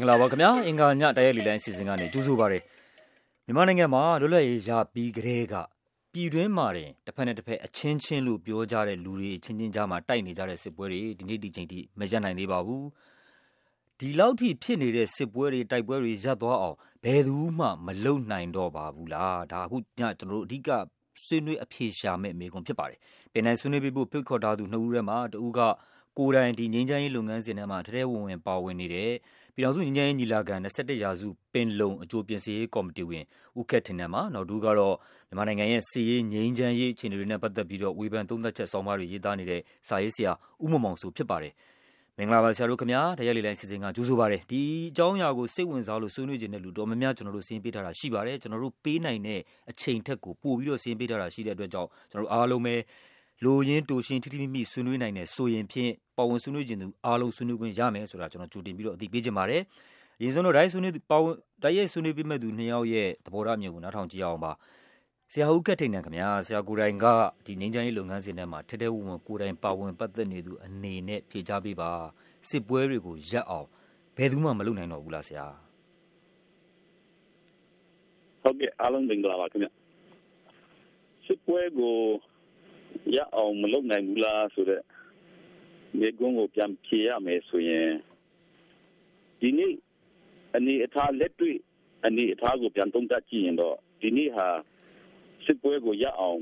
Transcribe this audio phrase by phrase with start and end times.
[0.00, 2.60] င်္ဂလာပါခင်ဗျာအင်္ဂါညတိုက်ရိုက်လီလိုင်းအစီအစဉ်ကနေကြိုဆိုပါရစေ
[3.46, 5.54] မြန်မာနိုင်ငံမှာလွတ်လပ်ရေးရပြီးကတည်းက
[6.12, 12.86] ပြည်တွင်းမှာတင်တစ်ဖက်နဲ့တစ်ဖက်အချင်းချင်းလို့ပြောကြတဲ့လူတွေချင်းချင်းကြားမှာတိုက်နေကြတဲ့စစ်ပွဲတွေဒီနေ့ဒီချိန်ထိမရပ်နိုင်သေးပါဘူး
[13.98, 20.68] ဒီလောက်ထိဖြစ်နေတဲ့စစ်ပွဲတွေတိုက်ပွဲတွေရပ်သွားအောင်ဘယ်သူမှမလုံနိုင်တော့ပါဘူးလားဒါအခုညကျွန်တော်တို့အဓိက
[21.24, 22.98] ဆွေးနွေးအဖြေရှာမဲ့မေခွန်းဖြစ်ပါတယ်
[23.32, 25.60] ပင်နိုင်ဆွေးနွေးပြီးဖို့ဖိတ်ခေါ်ထားသူနှစ်ဦးထဲမှာတဦးက
[26.18, 29.12] ကိုယ်တိုင်ဒီငင်းချမ်းရေးလုပ်ငန်းစဉ်ထဲမှာထဲထဲဝင်ဝင်ပါဝင်နေတဲ့
[29.60, 33.24] ပြည်တော်စုငင်းချမ်းရေးညီလာခံ21ရာစုပင်လုံ အကျိုးပြင်ဆင်ရေးကော်မတီဝင်
[33.58, 34.96] ဦးခက်ထင်တယ်မှာနောက်တူကတော့
[35.28, 40.32] မြန်မာနိုင်ငံရဲ့စီရေးငင်းချမ်းရေး အခြေအနေတွေနဲ့ ပတ်သက်ပြီးတော့ ဝေဖန်သုံးသပ်ချက် ဆောင်းပါးတွေ ရေးသားနေတဲ့ စာရေးဆရာ
[40.62, 41.52] ဦးမမောင်စုဖြစ်ပါတယ်
[42.16, 49.40] မင်္ဂလာပါ ဆရာတို့ခင်ဗျာတရားလေးလိုင်းစီစဉ်က ကြိုးဆိုပါရစေဒီအကြောင်းအရာကို စိတ်ဝင်စားလို့ ဆွေးနွေးခြင်းတဲ့လူတော်များများ ကျွန်တော်တို့စင်းပေးထားတာ ရှိပါတယ် ကျွန်တော်တို့ ပေးနိုင်တဲ့
[49.70, 52.74] အချိန်ထက်ကို ပို့ပြီးတော့စင်းပေးထားတာ ရှိတဲ့အတွက်ကြောင့် ကျွန်တော်တို့အားလုံးပဲ
[53.44, 59.62] လိုရင်းတူရှင်ထိထိမိမိဆွေးနွေးနိုင်တယ်ဆိုရင်ဖြင့်ပဝင်ဆွေးနွေးခြင်းသူအားလုံးဆွေးနွေးခွင့်ရမယ်ဆိုတာကျွန်တော်ကြိုတင်ပြီးတော့အသိပေးခြင်းပါတယ်
[60.18, 64.52] အရင်ဆုံးတော့ဒိုင်းဆွေးနွေးပဝင်ဒိုင်းရဲ့ဆွေးနွေးပြမဲ့သူနှစ်ယောက်ရဲ့သဘောထားမျိုးကိုနားထောင်ကြည့်အောင်ပါ
[65.32, 67.06] ဆရာဦးကထိန်နံခင်ဗျာဆရာကိုတိုင်က
[67.46, 71.90] ဒီငင်းချမ်းရေးလုပ်ငန်းစဉ်ထဲမှာထဲထဲဝင်ဝင်ကိုတိုင်ပါဝင်ပတ်သက်နေသူအနေနဲ့ဖြေချပေးပါ
[72.48, 73.66] စစ်ပွဲတွေကိုရပ်အောင်
[74.16, 75.46] ဘယ်သူမှမလုပ်နိုင်တော့ဘူးလားဆရာ
[78.42, 79.68] ဟုတ်ကဲ့အားလုံးမင်္ဂလာပါခင်ဗျ
[81.26, 81.94] စစ်ပွဲကို
[83.16, 84.84] ရအောင်မလုပ်နိုင်ဘူးလားဆိုတော့
[85.98, 87.88] မြေကုန်းကိုပြန်ဖြေရမယ်ဆိုရင်
[89.40, 89.74] ဒီနေ့
[90.56, 91.56] အနေအထားလက်တွေ့
[92.06, 94.46] အနေအထားကိုပြန်သုံးသပ်ကြည့်ရင်တော့ဒီနေ့ဟာ
[95.44, 96.38] စစ်ပွဲကိုရအောင်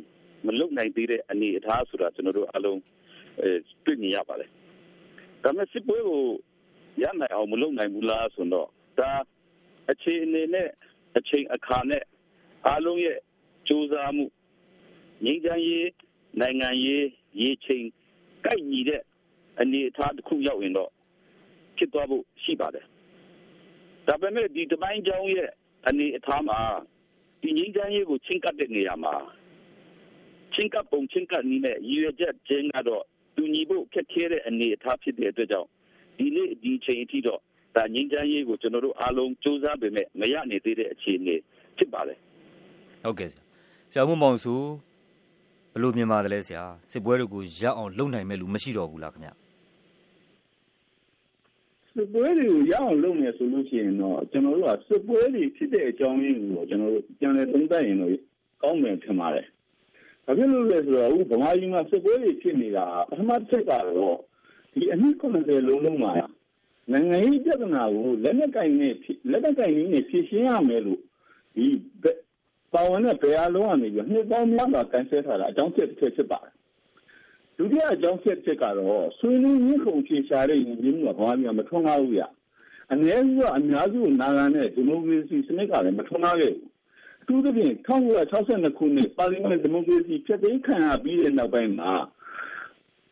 [0.46, 2.80] မလုပ်နိုင်သေးတဲ့အနေအထားဆိုတာကျွန်တော်တို့အလုံး
[3.40, 3.50] အဲ
[3.84, 4.50] တွေ့မြင်ရပါတယ်။
[5.42, 6.22] ဒါပေမဲ့စစ်ပွဲကို
[7.02, 9.12] ရနိုင်အောင်မလုပ်နိုင်ဘူးလားဆိုတော့ဒါ
[9.90, 10.68] အခြေအနေနဲ့
[11.18, 12.04] အချိန်အခါနဲ့
[12.66, 13.18] အားလုံးရဲ့
[13.66, 14.26] စူးစမ်းမှု
[15.24, 15.88] ငြိမ်းချမ်းရေး
[16.40, 17.06] နိုင်ငံရေး
[17.40, 17.84] ရေးချိန်
[18.46, 19.02] ကိုက်ညီတဲ့
[19.60, 20.90] အနေအထားတစ်ခုရောက်ရင်တော့
[21.76, 22.86] ဖြစ်သွားဖို့ရှိပါတယ်။
[24.06, 25.48] ဒါပေမဲ့ဒီတပိုင်းကြောင်းရဲ့
[25.88, 26.58] အနေအထားမှာ
[27.42, 29.14] ဒီငြိမ်းချမ်းရေးကိုချင်းကပ်တဲ့နေရာမှာ
[30.54, 33.04] ချင်းကပ်ပုံချင်းကပ်နည်းနဲ့ရည်ရွယ်ချက်ချင်းကတော့
[33.36, 35.68] တူညီဖို့ခက်ခဲတဲ့အနေအထားဖြစ်တဲ့အတွက်ကြောင့်
[36.18, 37.40] ဒီနေ့ဒီချိန်အထိတော့
[37.76, 41.34] ဒါငြိမ်းချမ်းရေးကိုကျွန်တော်တို့အားလုံးစူးစမ်းပေမဲ့မရနေသေးတဲ့အခြေအနေ
[41.76, 42.18] ဖြစ်ပါတယ်
[43.04, 43.42] ဟုတ်ကဲ့ဆရာ
[43.92, 44.58] ဆရာမမောင်စုဘ
[45.78, 46.62] ယ်လိုမြင်ပါသလဲဆရာ
[46.92, 49.30] စစ်ပွဲတွေကိုရပ်အောင်လုပ်နိုင်မဲ့လူမရှိတော့ဘူးလားခင်ဗျ
[51.94, 58.12] စစ်ပွဲတွေကိုရအောင်လုပ်မယ်ဆိုလို့ရှိရင်တော့ကျွန်တော်တို့ကစစ်ပွဲတွေဖြစ်တဲ့အကြောင်းရင်းကိုကျွန်တော်တို့ပြန်လည်သုံးသပ်ရင်တော့
[58.62, 59.46] ကောင်းမယ်ထင်ပါတယ်။
[60.24, 64.16] ဘာဖြစ်လို့လဲဆိုတော့အခုဗမာပြည်မှာစစ်ပွဲတွေဖြစ်နေတာပထမတစ်ချက်ကတော့
[64.72, 66.12] ဒီအနှစ်90လုံးလုံးမှာ
[66.92, 68.94] နိုင်ငံရေးပြဿနာကိုလက်နက်ကင်နဲ့
[69.30, 71.00] လက်နက်ကင်နဲ့ဖြေရှင်းရမယ်လို့
[71.54, 71.66] ဒီ
[72.72, 76.52] ပါဝင်တဲ့ဘယ်အလုံးကနေပြီးနှစ်ပေါင်းများစွာကန်ဆယ်ထားတာအကြောင်းချက်တစ်ချက်ဖြစ်ပါတယ်
[77.56, 82.22] ဒုတိယအကြောင်းဆက်ချက်ကတော့ဆွေးနွေးရင်းခုန်ဖြေရှားတဲ့ညီမျိုးကဘာမှမထွန်းကားဘူးရ
[82.92, 86.68] အနည်းစုကအများစုနာဂန်နဲ့ဒီမိုကရေစီစနစ်ကလည်းမထွန်းကားခဲ့ဘူး
[87.22, 91.92] အထူးသဖြင့်1962ခုနှစ်ပါလီမန်ဒီမိုကရေစီဖြစ်သိမ်းခံရပြီးတဲ့နောက်ပိုင်းမှာ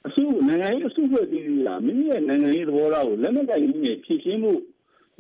[0.07, 4.53] အစုနိုင်ငံရေးအစုဖွဲ့စည်းလာမိမိရဲ့နိုင်ငံရေးသဘောထားကိုလက်နက်ကိုင်ကြီးနဲ့ဖြည့်ရှင်းမှု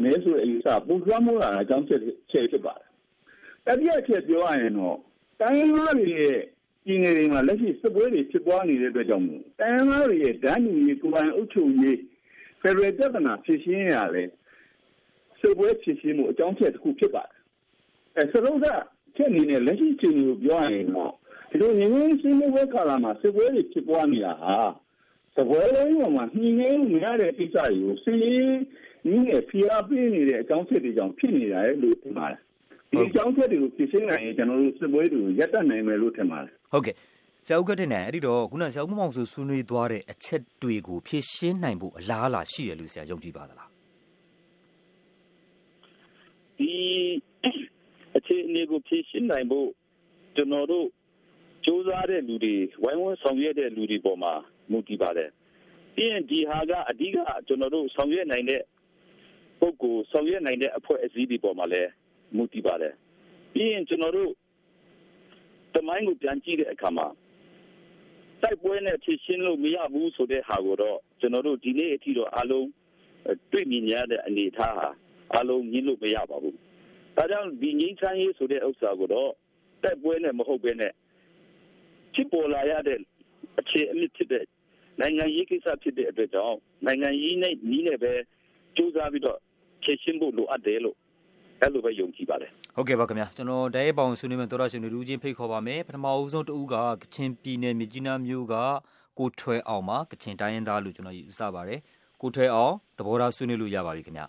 [0.02, 2.88] မဲဆိုတဲ့အယူဆပုံစံမျိုးလာအကြောင်းချက်ချက်ဖြစ်ပါတယ်။
[3.66, 4.96] တတိယချက်ပြောရရင်တော့
[5.40, 6.38] တိုင်းရင်းသားတွေရဲ့
[6.84, 11.98] ပြည်နယ်တွေမှာလက်ရှိစစ်ပွဲတွေဖြစ်ပွားနေတဲ့အတွက်ကြောင့်မို့တိုင်းရင်းသားတွေရဲ့ဒဏ်ညူရေးကိုယ်ပိုင်အုပ်ချုပ်ရေး
[12.60, 14.24] ဖက်ဒရယ်ပြည်ထနာဖြစ်ရှင်းရလဲ
[15.40, 17.36] စစ်ပွဲဖြစ်ရှင်းမှုအကြောင်းချက်တစ်ခုဖြစ်ပါတယ်
[18.16, 18.66] အဲစလုံးက
[19.16, 21.12] ချက်အနေနဲ့လက်ရှိချိန်ကိုပြောရရင်တော့
[21.50, 24.56] ဒီလိုငင်းငင်းရှင်းပွဲခါလာမှာစစ်ပွဲတွေဖြစ်ပွားနေတာဟာ
[25.36, 28.24] သဘောလုံးမှာနှင်းငင်းမရတဲ့ကိစ္စတွေကိုစီးန
[29.12, 32.40] ည်းနဲ့ဖိအားပေးနေတဲ့အကြောင်းချက်တွေကြောင့်ဖြစ်နေတာလို့ထင်ပါတယ်
[32.90, 36.94] ဒီအကြောင်းချက်တွေကိုဖြစ်ရှင်းနိုင်ရင်ကျွန်တော်တို့စစ်ပွဲတွေကိုရပ်တန့်နိုင်မယ်လို့ထင်ပါတယ်ဟုတ်ကဲ့
[37.46, 43.70] ဆရာဦးကတင်နိုင်အဲ့ဒီတော့ခုနဆရာဦးမောင်ဆိုဆွေးနွေးသွားတဲ့အချက်တွေကိုဖြည့်ရှင်းနိုင်ဖို့အလားအလာရှိတယ်လို့ဆရာယုံကြည်ပါသလား
[46.58, 46.72] ဒီ
[48.16, 49.68] အခြေအနေကိုဖြည့်ရှင်းနိုင်ဖို့
[50.36, 50.86] ကျွန်တော်တို့
[51.64, 54.32] စူးစမ်းတဲ့လူတွေဝိုင်းဝန်းဆောင်ရွက်တဲ့လူတွေပေါ်မှာ
[54.70, 55.30] မူတည်ပါတယ်
[55.94, 57.16] ပြီးရင်ဒီဟာကအဓိက
[57.46, 58.62] ကျွန်တော်တို့ဆောင်ရွက်နိုင်တဲ့
[59.60, 61.90] ပုဂ္ဂိုလ်ဆောင်ရွက်နိုင်တဲ့အဖွဲ့အစည်းတွေပေါ်မှာလည်း
[62.36, 62.94] မူတည်ပါတယ်
[63.52, 64.32] ပြီးရင်ကျွန်တော်တို့
[65.74, 67.06] တမိုင်းကိုပြန်ကြည့်တဲ့အခါမှာ
[68.42, 72.68] တိုက်ပွဲနဲ့ဖြည့်ရှင်းလို့မရဘူးဆိုတဲ့ဟာကိုတော့ကျွန်တော်တို့ဒီနေ့အထိတော့အလုံး
[73.52, 74.88] တွေ့မြင်ရတဲ့အနေအထားဟာ
[75.36, 76.56] အလုံးညှင်းလို့မရပါဘူး
[77.16, 79.30] ဒါကြောင့်ဒီငိမ့်ချမ်းရေးဆိုတဲ့ဥစ္စာကိုတော့
[79.82, 80.92] တိုက်ပွဲနဲ့မဟုတ်ဘဲနဲ့
[82.14, 82.98] ဖြစ်ပေါ်လာရတဲ့
[83.58, 84.44] အခြေအမြစ်ဖြစ်တဲ့
[85.00, 88.12] နိုင်ငံရေးကိစ္စဖြစ်တဲ့အတွက်ကြောင့်နိုင်ငံရေးနဲ့နီးနဲ့ပဲ
[88.76, 89.38] စူးစမ်းပြီးတော့
[89.82, 90.96] ဖြည့်ရှင်းဖို့လိုအပ်တယ်လို့
[91.60, 98.54] အဲ့လိုပဲယုံကြည်ပါတယ်ဟုတ်ကဲ့ပါခင်ဗျာကျွန်တော်တရဲပေါင်ဆွေးနွေးမယ်တော်ရရှင်လူချင်းဖိတ်ခေါ်ပါမယ်ပထမအဦးဆုံးတဦးကကချင်ပြည်နယ်မြကြီးနားမြို့က
[99.18, 101.80] ကိုထွဲအောင်ပါကချင်တိုင်းရင်းသားလို့ကျွန်တော်ယူဆပါတယ်
[102.22, 104.26] ကိုထွဲအောင်သဘောထားဆွေးနွေးလို့ရပါပြီခင်ဗျာ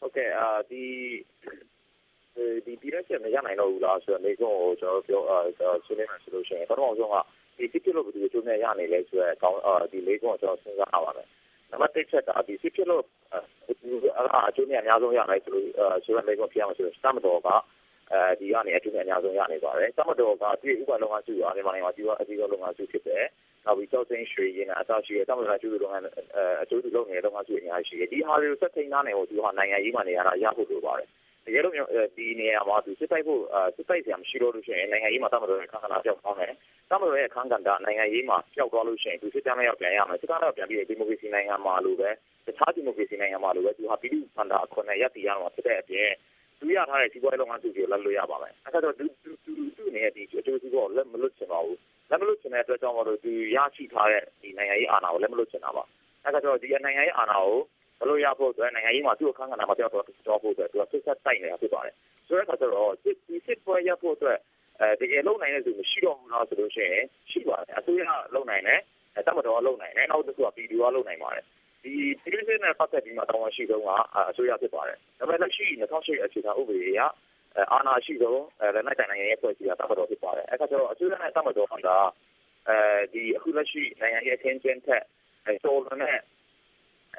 [0.00, 0.84] ဟုတ်ကဲ့အာဒီ
[2.64, 5.38] ဒီပြည်ရက်ချက်မရနိုင်တော့ဘူးလားဆိုတော့မိကုန်းကိုကျွန်တော်ပြောအာ
[5.84, 7.16] ဆွေးနွေးမှဆိုလို့ရှိရင်ပထမဆုံးက
[7.58, 11.28] ဒီစစ်ဖြစ်လို့ဘယ်သူချိုးနေရနိုင်လဲဆိုတော့ကောင်းအာဒီမိကုန်းကိုကျွန်တော်စဉ်းစားရပါမယ်
[11.72, 13.04] နံပါတ်1ချက်ကဒီစစ်ဖြစ်လို့
[13.34, 15.66] အာအကျိုးနဲ့အများဆုံးရနိုင်ဆိုလို့
[16.04, 17.48] ဆိုတော့မိကုန်းဖြစ်အောင်ဆိုတော့စမ်းတော်က
[18.12, 23.24] အဲဒီကနေအကျိုးနဲ့အများဆုံးရနေပါတယ်စမ်းတော်ကအပြည့်ဥပဒေလုံးဝစုရမြန်မာနိုင်ငံမှာဒီကအကြီးဆုံးလုံးဝစုဖြစ်တယ်
[23.64, 25.96] နောက်ပြီးတော့စင်းရွှေရင်အသားရှိတဲ့တမန်တော်ကျူးလုံးက
[26.62, 31.08] အကျိုးလုံးငယ်လုံးဝစုအများကြီးရှိတယ်ဒီဟာတွေကိုဆက်ထိန်ထားနေဖို့ဒီဟာနိုင်ငံရေးမှာနေရာရဖို့လိုပါတယ်
[31.46, 31.74] တကယ်လို့
[32.16, 33.42] ဒီနေရာမှာသူစစ်တိုက်ဖို့
[33.76, 36.52] စစ်တိုက်ဆရာမရှိတော့လို့ရှိရင်နိုင်ငံရေးမှာတမတော်ရဲ့ခန္ဓာပြောက်ကောင်းတယ်
[36.90, 42.08] တမတော်ရဲ့ခန္ဓာနိုင်ငံရေးမှာပြောက်သွားလို့ရှိရင်သူစစ်တပ်နဲ့ရောက်ပြန်ရမယ်စစ်တပ်နဲ့ပြန်ပြီးဒီမိုကရေစီနိုင်ငံမှာလို့ပဲ
[42.46, 46.08] တခြားဒီမိုကရေစီနိုင်ငံမှာလို့ပဲသူဟာပြည်သူ့ခန္ဓာအခွင့်နဲ့ရပ်တည်ရမှာဖြစ်တဲ့အပြင်
[46.60, 49.30] သူရထားတဲ့စီးပွားရေးလုပ်ငန်းစုတွေလက်လို့ရပါမယ်အဲဒါတော့သူသူ
[49.76, 51.78] သူနေဒီအကျိုးစီးပွားလက်မလွတ်ချင်ပါဘူး
[52.10, 55.84] လက်မလွတ်ချင်တဲ့အတွက်ကြောင့်မလို့သူရရှိထားတဲ့ဒီနိုင်ငံရေးအာဏာကိုလက်မလွတ်ချင်တာပါ
[56.24, 57.58] အဲဒါတော့ဒီနိုင်ငံရေးအာဏာကို
[58.02, 61.94] ဘလို့ရဖို့အတွက်နိုင်ငံရေးမှာသူ့အခန်းကဏ္ဍမှာပြောက်တော့တော့ဖို့အတွက်သူကဆက်ဆက်တိုက်နေတာဖြစ်ပါတယ်
[62.26, 64.38] ဆိုတဲ့အခါကျတော့ဒီစစ်ပွဲရဖို့အတွက်
[64.80, 68.02] အဲတကယ်လုံနိုင်တဲ့သူမရှိတော့ဘူးလားဆိုလို့ရှိရင်ရှိပါတယ်အစိုးရ
[68.34, 68.80] လုံနိုင်တယ်
[69.26, 71.44] တမတော်လုံနိုင်တယ်နောက်တစ်ခုကပြည်သူကလုံနိုင်ပါတယ်
[71.82, 73.88] ဒီပြည်သူ့နဲ့ပတ်သက်ပြီးမှတောင်းဝန်ရှိဆုံးက
[74.30, 77.00] အစိုးရဖြစ်ပါတယ်ဒါပေမဲ့လက်ရှိ2008အခြေခံဥပဒေအရ
[77.72, 78.42] အာဏာရှိဆုံး
[78.74, 81.74] လက်နက်ကိုင်နိုင်ငံရဲ့ဖွဲ့စည်းတာတမတော်ဖြစ်ပါတယ်အဲဒါကျတော့အစိုးရနဲ့တမတော်က
[82.68, 82.76] အဲ
[83.14, 85.04] ဒီအခုလက်ရှိနိုင်ငံရဲ့အခင်းကျင်းထက်
[85.46, 86.18] အဲတော်တဲ့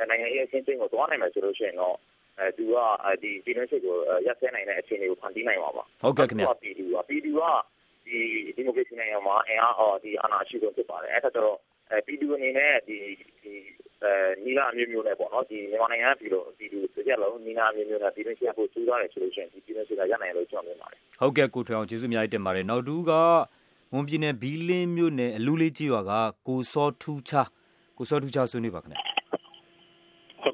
[0.10, 1.96] နိုင်ငံရေးအချင်းချင်းကိုသွားနိုင်မယ်ဆိုလို့ရှိရင်တော့
[2.40, 2.76] အဲသူက
[3.22, 3.96] ဒီဒီနစ်ကို
[4.26, 7.42] ရက်စဲနိုင်တဲ့အခြေအနေကိုဖန်တီးနိုင်ပါပါဟုတ်ကဲ့ခင်ဗျာပြည်သူကပြည်သူက
[8.06, 8.20] ဒီ
[8.56, 11.58] ဒီမိုကရေစီနိုင်ငံမှာအင်အားအော်ဒီအာဏာရှိဆုံးဖြစ်ပါတယ်အဲ့ဒါတော့
[11.92, 12.98] အဲပြည်သူအနေနဲ့ဒီ
[13.44, 13.54] ဒီ
[14.04, 14.14] အဲ
[14.46, 23.12] နီလာမျိုးမျိုးနဲ့ပေါ့နော်ဒီမြန်မာနိုင်ငံပြည်လို့ပြည်သူစကြလုံးနီလာမျိုးမျိုးနဲ့ပြည်တွင်းရှိဖို့စူးစမ်းတယ်ဆိုလို့ရှိရင်ဒီပြည်တွင်းရှိတာရနိုင်လို့ကျွန်တော်မြင်ပါတယ်ဟုတ်ကဲ့ကိုထွေအောင်ကျေးဇူးအများကြီးတင်ပါတယ်နောက်တူက
[23.94, 26.12] မွန်ပြည်နယ်ဘီလင်းမြို့နယ်အလူလေးကြီးရွာက
[26.48, 27.42] ကိုစောထူးချာ
[27.98, 29.13] ကိုစောထူးချာဆွေးနွေးပါခင်ဗျာ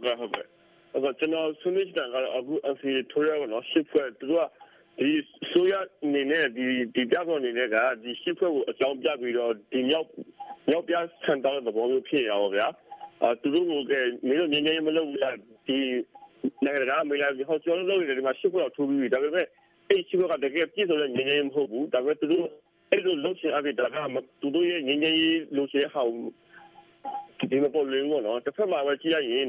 [0.03, 0.45] ဟုတ်ကဲ့ဟုတ်ကဲ့
[0.93, 4.35] အဲ့တော့ကျွန်တော်ဆွေးနွေးချင်တာကတော့အခုအစီထိုးရတော့ရှစ်ဖွဲ့သူက
[4.99, 5.11] ဒီ
[5.51, 5.73] ဆိုရ
[6.03, 6.65] အနေနဲ့ဒီ
[6.95, 10.07] ဒီပြဿနာအနေနဲ့ကဒီရှစ်ဖွဲ့ကိုအကြောင်းပြပြီးတော့ဒီမြောက်
[10.69, 12.67] မြောက်ပြဆန်တောင်းတဲ့ဘောမျိုးဖြစ်ရအောင်ဗျာ
[13.21, 13.93] အာသူတို့က
[14.27, 15.35] မင်းတို့ငင်းငင်းမလုပ်ဘူးလား
[15.67, 15.77] ဒီ
[16.63, 19.45] နိုင်ငံကမေးလာပြီးဟောကျော်လို့ရတယ်ဒီမှာရှစ်ဖွဲ့ထိုးပြီးဒါပေမဲ့
[19.89, 22.45] အဲ့ရှစ်ဖွဲ့ကတကယ်ပြည့်စုံတဲ့ငင်းငင်းမဟုတ်ဘူးဒါပေမဲ့သူတို့
[22.91, 23.97] အဲ့လိုလုပ်ချင်အပ်တာက
[24.41, 25.17] သူတို့ရဲ့ငင်းငင်း
[25.55, 26.13] လို့ရှိဟောင်း
[27.51, 29.47] ဒီမပေါ်လို့နော်တစ်ဖက်မှာပဲကြည့်ရရင်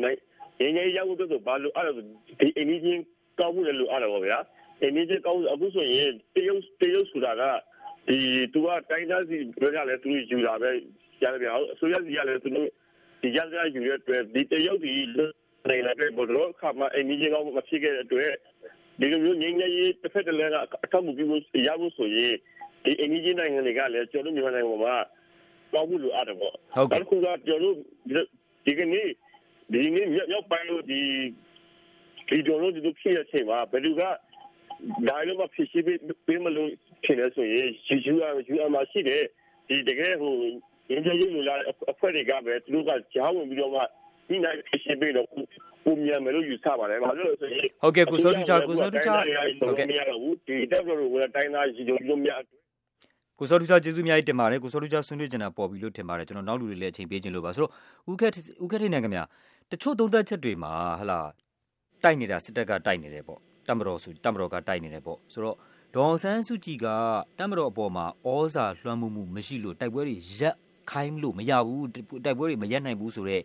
[0.60, 3.02] ငင်းငယ်ရောက်တော့ဘာလို့အဲ့ဒါဒီအင်းကြီး
[3.40, 4.38] ကောက်မှုလည်းလို့အဲ့ဒါပါဗျာ
[4.82, 7.42] အင်းကြီးကောက်အခုဆိုရင်တရုတ်တရုတ်ဆိုတာက
[8.08, 8.18] ဒီ
[8.52, 10.70] သူကတိုင်းသားစီပြောကြလဲသူယူလာပဲ
[11.22, 12.68] ရတယ်ဗျာအစိုးရစီကလည်းသူတို့
[13.22, 14.92] ဒီရကြယူရတဲ့ဒီတရုတ်ဒီ
[15.68, 18.32] နေလာတဲ့ဘောတော့ခါမအင်းကြီးကောက်မဖြစ်ခဲ့တဲ့အတွက်
[19.00, 22.34] ဒီလိုမျိုးငင်းငယ်ရေးတစ်ဖက်တည်းကအထောက်မှုပြုလို့ရဖို့ဆိုရင်
[22.84, 24.94] ဒီအင်းကြီးနိုင်ငံတွေကလည်းကျော်လို့မြန်မာနိုင်ငံမှာ
[25.72, 27.74] ကောက်မှုလို့အဲ့ဒါပေါ့ဟုတ်ကဲ့အခုကကျော်လို့
[28.66, 29.08] ဒီကနေ့
[29.72, 31.00] ဒီနေ့ရောက်ပိုင်းလို့ဒီ
[32.28, 34.02] ဒီတော်လို့ဒီလိုဖြစ်ရချိန်မှာဘယ်သူက
[35.08, 35.80] ဒါလည်းမဖြစ်ရှိ
[36.26, 36.70] ပေးမလို့
[37.04, 39.22] ဖြစ်နေဆိုရင်ယူယူအယူအမရှိတယ်
[39.68, 40.34] ဒီတကယ်ဟို
[40.90, 41.54] ရင်းချရေးလို့လာ
[41.92, 43.80] အဖွဲ့တွေကပဲသူတို့ကကြားဝင်ပြီးတော့မှ
[44.28, 45.26] ဒီနိုင်ဖြစ်ရှိပေးတော့
[45.84, 49.14] ပုံမြန်မယ်လို့ယူဆပါတယ်ဘာလို့လဲဆိုရင်ဟုတ်ကဲ့ကိုစောတူချာကိုစောတူချာ
[49.60, 49.94] ဟုတ်ကဲ့ဒီ
[50.72, 52.42] တက်လို့ဝယ်တိုင်းသားယူယူများ
[53.38, 57.72] ကိုစောထူးချကျေးဇူးအများကြီးတင်ပါတယ်ကိုစောထူးချဆွေးနွေးကြတာပေါ်ပြီလို့ထင်ပါတယ်ကျွန်တော်နောက်လူတွေလည်းအချိန်ပေးခြင်းလို့ပါဆိုတော့
[58.10, 58.32] ဦးခက်
[58.64, 59.26] ဦးခက်ထိန်နိုင်ငံများ
[59.72, 61.20] တချို့သုံးသက်ချက်တွေမှာဟလာ
[62.02, 65.56] တိုက်နေတာစစ်တပ်ကတိုက်နေတယ်ပေါ့တမတော်စုတမတော်ကတိုက်နေတယ်ပေါ့ဆိုတော့
[65.96, 66.86] ဒေါ်ဆန်းစုကြည်က
[67.38, 70.56] တမတော်အပေါ်မှာဩဇာလွှမ်းမိုးမှုမရှိလို့တိုက်ပွဲတွေရက်
[70.90, 73.42] ခိုင်းလို့မရဘူးတိုက်ပွဲတွေမရက်နိုင်ဘူးဆိုတော့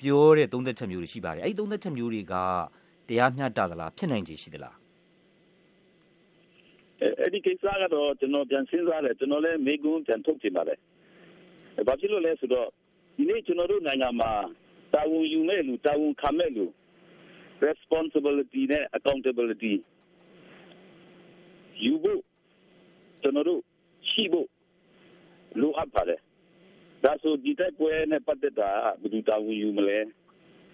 [0.00, 2.34] ပြောတဲ့သုံးသက်ချက်မျိုးတွေရှိပါတယ်အဲ့ဒီသုံးသက်ချက်မျိုးတွေက
[3.08, 4.76] တရားမျှတသလားဖြစ်နိုင်ခြေရှိသလား
[7.20, 10.78] အဲ့ဒီကိစ္စကတော့ကျွန်တော်ပြန်စဉ်းစားတယ်ကျွန်တော်လည်းမိကုန်းပြန်ထုတ်ချင်ပါတယ်။
[11.86, 12.68] ဘာဖြစ်လို့လဲဆိုတော့
[13.16, 14.32] ဒီနေ့ကျွန်တော်တို့နိုင်ငံမှာ
[14.94, 16.64] တာဝန်ယူမဲ့လူတာဝန်ခံမဲ့လူ
[17.66, 19.74] responsibility နဲ့ accountability
[21.84, 22.20] ယူဖို့
[23.22, 23.60] ကျွန်တော်တို့
[24.10, 24.48] ရှိဖို့
[25.60, 26.20] လိုအပ်ပါတယ်။
[27.04, 28.70] ဒါဆိုဒီတိုက်ပွဲနဲ့ပတ်သက်တာ
[29.00, 29.98] ဘယ်သူတာဝန်ယူမလဲ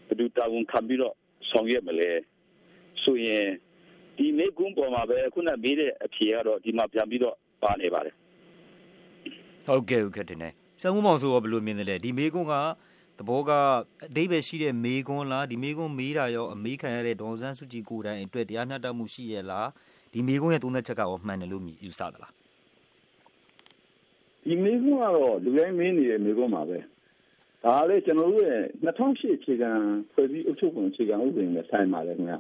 [0.06, 1.14] ဘယ်သူတာဝန်ခံပြီးတော့
[1.50, 2.10] ဆောင်ရွက်မလဲ
[3.02, 3.46] ဆိုရင်
[4.16, 8.14] ဒီမေကွန်းပေါ်မှာပဲခုနမေးတဲ့အဖြေကတော့ဒီမှာပြန်ပြီးတော့ပါနေပါတယ်
[9.66, 10.48] ဟုတ်ကဲ့ဟုတ်ကဲ့တင်နေ
[10.80, 12.54] ဆံမှုမောင်ဆိုတော့ဘယ်လိုမြင်လဲဒီမေကွန်းက
[13.20, 13.50] သဘောက
[14.06, 19.68] အတိတ်ပဲရှိတဲ့မေကွန်းလားဒီမေကွန်းမေးတာရောအမေးခံရတဲ့ဒေါ်စန်းစုကြည်ကိုယ်တိုင်အတွက်တရားမျှတမှုရှိရဲ့လား
[20.12, 22.32] ဒီမေကွန်းရဲ့သုံးသက်ချက်ကရောမှန်တယ်လို့ယူဆသလား
[24.46, 26.78] ဒီမေကွန်းကတော့လူတိုင်းမင်းနေတဲ့မေကွန်းပါပဲ
[27.64, 29.70] ဒါလည်းကျွန်တော်တို့ရဲ့2008အခြေခံ
[30.12, 32.38] ဖွဲ့စည်းအုပ်ချုပ်ပုံအခြေခံဥပဒေနဲ့ဆိုင်ပါတယ်ခင်ဗျာ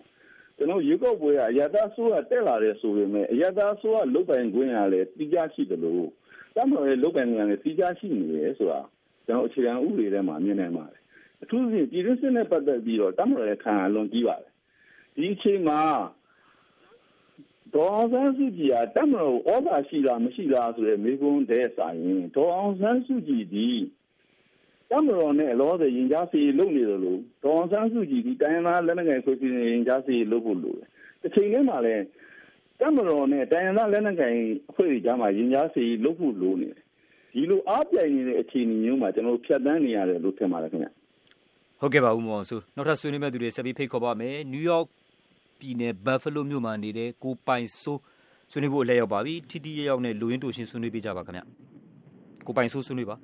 [0.56, 6.06] ကျွန်တော်ရွေးကောက်ပွဲကအရသာဆိုးကတက်လာတယ်ဆိုပေမဲ့အရသာဆိုးကလုတ်ပိုင်ခွင့်ရလဲတိကျရှိတယ်လို့
[6.54, 8.80] တမတော်ရဲ့လုတ်ပိုင်ခွင့်ရလဲတိကျရှိနေတယ်ဆိုတာ
[9.30, 11.00] ကျွန်တော်အခြေခံဥပဒေထဲမှာမြင်နိုင်ပါတယ်
[11.42, 14.50] အထူးသဖြင့်ပြည်တွင်းစစ်နဲ့ပတ်သက်ပြီးတော့တမတော်ရဲ့ခံအလွန်ကြီးပါတယ်
[15.14, 15.80] ဒီဒီအချိန်မှာ
[17.74, 23.68] ဒေါ်အောင်ဆန်းစုကြည်ကတမလို့ဩဘာရှိလားမရှိလားဆိုတဲ့မိကုန်းတဲ့ဆိုင်ရင်ဒေါ်အောင်ဆန်းစုကြည်ဒီ
[24.90, 30.88] တမတော်နဲ့လောဆယ်ရင်ကြားစီလုပ်နေတယ်လို့ဒေါ်အောင်ဆန်းစုကြည်ဒီတိုင်းသားလက်နက်ကိုင်ဆိုပြီးရင်ကြားစီလုပ်ဖို့လိုတယ်
[31.22, 32.04] တစ်ချိန်တည်းမှာလည်း
[32.80, 34.38] တမတော်နဲ့တိုင်းသားလက်နက်ကိုင်
[34.70, 36.84] အဖွဲ့တွေကြားမှာရင်ကြားစီလုပ်ဖို့လိုနေတယ်
[37.32, 40.88] ဒီလိုအားပြိုင်နေတဲ့အခြေအနေမျိုးမှာကျွန်တော်ဖြတ်တန်းနေရတယ်လို့ထင်ပါတယ်ခင်ဗျ
[41.80, 44.86] ဟုတ်ကဲ့ပါဦးမောင်ဆိုနောက်ထပ်ဆွေးနွေးမဲ့သူတွေဆက်ပြီးဖိတ်ခေါ်ပါမယ်နယူးယောက်
[45.58, 48.00] ပြည်နယ်ဘတ်ဖလိုမြို့မှာနေတဲ့ကိုပိုင်ဆိုး
[48.50, 51.42] ဆွေးနွေးဖို့အလဲရောက်ပါပြီထိတိရရောက်နဲ့လူရင်းတူရှင်ဆွေးနွေးပေးကြပါခင်ဗျ
[52.46, 53.16] ကိုပိုင်ဆိုးဆွေးနွေးပါ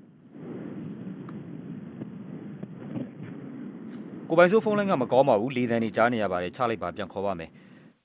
[4.28, 7.50] ကိုပိုင်ဆိုးဖုန်းလိုင်းကမကောင်းပါဘူးလေသံနေကြားနေရပါတယ်ချလိုက်ပါပြန်ခေါ်ပါမယ်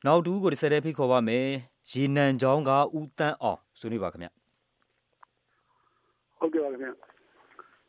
[0.06, 1.46] နောက်တူကိုတစ်ဆက်တည်းဖိတ်ခေါ်ပါမယ်
[1.92, 4.41] ရေနံချောင်းကဦးတန်းအောင်ဆွေးနွေးပါခင်ဗျ
[6.42, 6.90] ဟုတ်ကဲ့ပါခင်ဗျ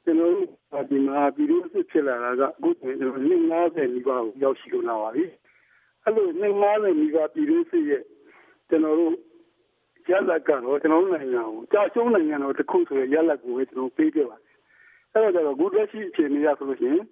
[0.05, 3.25] ကျွန်တော်တို့ဒီမှာပြည်သူ့စစ်ဖြစ်လာတာကအခုကျွန်တော်90
[3.95, 5.25] နီးပါးရောက်ရှိလာပါပြီ
[6.05, 8.03] အဲ့လိုနေမားနေမိကပြည်သူစစ်ရဲ့
[8.69, 9.15] ကျွန်တော်တို့
[10.09, 14.57] ရလက်ကတော့ကျွန်တော်တို့နိုင်ငံကိုကြာကျုံးနိုင်ငံတော်တစ်ခုဆိုရရလက်ကိုပဲကျွန်တော်ပေးခဲ့ပါတယ်
[15.13, 17.05] အဲ့တော့ကျွန်တော်ဂုလက်ရှိအခြေအနေရဆိုလို့ရှိရင်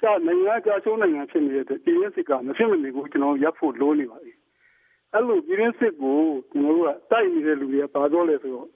[0.00, 4.32] ကြာနိုင်ငံကြာကျုံးနိုင်ငံဖြစ်နေတဲ့ပြည်သူစစ်ကမဖြစ်မနေကိုကျွန်တော်ရပ်ဖို့လိုနေပါပြီ
[5.12, 6.18] အဲ့လိုပြည်သူစစ်ကို
[6.50, 8.68] ကျွန်တော်တို့ကတိုက်နေတဲ့လူတွေကပါတော့လဲဆိုတော့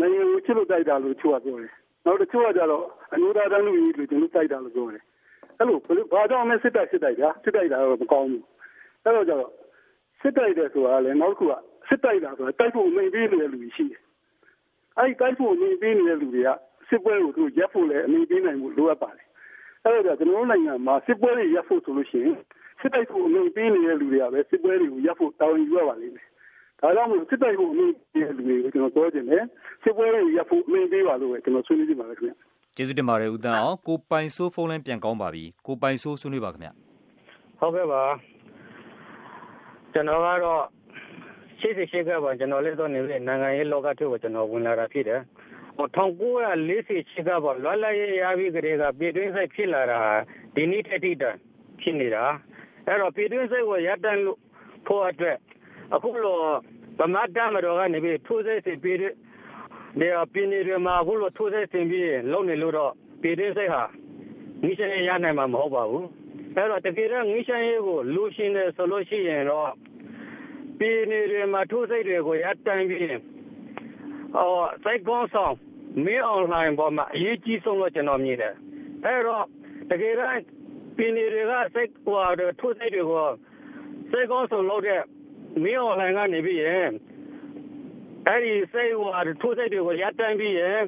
[0.00, 1.72] နိုင်ငံကိုချစ်လို့တိုက်တာလို့ချို့ကပြောတယ်
[2.04, 5.02] နောက်တစ်ချို့ကကြတော့အမျိုးသားတန်းလူကြီးလို့ကျွန်တော်တိုက်တာလို့ပြောတယ်
[5.58, 5.78] အဲ့လို
[6.12, 8.44] ဘာကြောင့်လဲစစ်တိုက်စစ်တိုက်တာစစ်တိုက်တာတော့မကောင်းဘူး
[9.04, 9.52] အဲ့တော့ကျတော့
[10.20, 11.52] စစ်တိုက်တယ်ဆိုတာလည်းနောက်တစ်ခုက
[11.88, 14.00] စစ်တိုက်တာဆိုတာတိုက်ဖို့အမိန်ပေးနေတဲ့လူတွေရှိတယ်
[14.98, 16.50] အဲ့ဒီတိုက်ဖို့အမိန်ပေးနေတဲ့လူတွေက
[16.88, 19.26] စစ်ပွဲကိုသူရပ်ဖို့လည်းအမိန်ပေးနိုင်ဖို့လိုအပ်ပါတယ်
[19.84, 22.36] အဲ့တော့ကျွန်တော်တို့နိုင်ငံမှာစစ်ပွဲတွေရပ်ဖို့ဆိုလို့ရှိရင်
[22.80, 26.26] စစ်တိုက်ဖို့အမိန်ပေးနေတဲ့လူတွေကပဲစစ်ပွဲတွေကိုရပ်ဖို့တာဝန်ယူရပါလိမ့်မယ်
[26.80, 29.44] ဒါကြောင့်မို့စစ်တိုက်ဖို့အမိန်ပေးတဲ့လူတွေကိုကျွန်တော်ပြောချင်တယ်
[29.82, 32.32] စစ်ပွဲတွေရပ်ဖို့အမိန်ပေးပါလို့ပဲကျွန်တော်ဆွေးနွေးကြပါမယ်ခင်ဗျ
[32.76, 36.68] ကျေးဇူးတင်ပါတယ်ဦးတန်းအောင်ကိုပိုင်ဆိုးဖုန်းလိုင်းပြန်ကောင်းပါပြီကိုပိုင်ဆိုးဆွေးနွေးပါခင်ဗျ
[37.60, 38.02] ဟုတ်ကဲ့ပါ
[39.92, 40.62] ကျွန်တော်ကတော့
[41.60, 45.20] ရှိစေရှိခဲ့ပါကျွန်တော်လည်းတော့နေလေနိုင်ငံရေးလောကထဲကိုကျွန်တော်ဝင်လာတာဖြစ်တယ်
[45.78, 50.00] 1940ချက်ကပါလွတ်လပ်ရေးရပြီးကြတဲ့ကပြည်တွင်းဆိုင်ဖြစ်လာတာ
[50.54, 51.24] ဒီနေ့တတိတ
[51.80, 52.24] ဖြစ်နေတာ
[52.86, 54.38] အဲ့တော့ပြည်တွင်းဆိုင်ကိုရပ်တန့်လို့
[54.86, 55.36] ဖို့အတွက်
[55.94, 56.36] အခုလို
[56.98, 58.98] ဗမာတမတော်ကနေပြီးထိုးစစ်စစ်ပြီး
[60.00, 63.82] နေရာပြင်းနေရမှာအခုလိုထိုးစစ်ဆင်ပြီးလုံနေလို့တော့ပြည်တွင်းစိတ်ဟာ
[64.62, 66.06] ငိရှင်းရနိုင်မှာမဟုတ်ပါဘူး
[66.54, 69.70] အဲ့တော့တကယ်တော့ငိရှင်းရေးကိုလူရှင်းတယ်ဆိုလို့ရှိရင်တော့
[70.78, 73.00] ပြည်နေရမှာထိုးစိတ်တွေကိုရပ်တန့်ပြီး
[74.34, 74.50] ဟော
[74.84, 75.54] စိတ်ကောင်းဆောင်
[76.04, 78.54] မင်းအွန်လိုင်းပေါ်မှာအရေးကြီးဆုံးလို့ကျွန်တော်မြင်တယ်
[79.04, 79.44] အဲ့တော့
[79.90, 80.36] တကယ်တော့
[80.96, 82.18] ပြည်နေတွေကစိတ်ဟို
[82.60, 83.26] ထိုးစိတ်တွေကို
[84.10, 85.00] စိတ်ကောင်းဆောင်လုပ်တဲ့
[85.62, 86.90] မင်းအွန်လိုင်းကနေပြီးရင်
[88.26, 89.10] အဲ့ဒီစိတ်ဟို
[89.40, 90.80] ထိုးစိတ်တွေကိုရပ်တန့်ပြီးရင်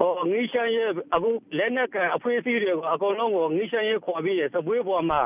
[0.00, 5.20] ဟိုငိရှမ်းရဲ့အခုလက်နက်ကအဖွဲ့အစည်းတွေကိုအကုန်လုံးကိုငိရှမ်းရဲ့ခေါ်ပြီးရစပွေးပေါ်မှာ